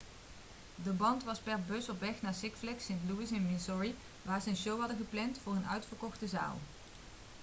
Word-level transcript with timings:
de 0.83 0.89
band 0.91 1.23
was 1.23 1.39
per 1.39 1.59
bus 1.67 1.89
op 1.89 1.99
weg 1.99 2.21
naar 2.21 2.33
six 2.33 2.57
flags 2.59 2.83
st. 2.83 2.91
louis 3.09 3.31
in 3.31 3.51
missouri 3.51 3.95
waar 4.21 4.41
ze 4.41 4.49
een 4.49 4.55
show 4.57 4.79
hadden 4.79 4.97
gepland 4.97 5.39
voor 5.43 5.53
een 5.55 5.67
uitverkochte 5.67 6.27
zaal 6.27 6.57